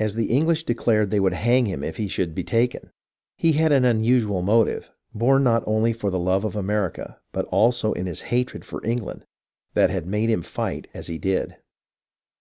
[0.00, 2.90] As the English had declared they would hang him if he should be taken,
[3.36, 7.92] he had an unusual motive, born not only of the love for America, but also
[7.94, 9.24] of his hatred for England,
[9.74, 11.54] that had made him fight as he did.